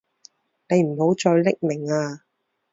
[0.67, 2.21] 你唔好再匿名喇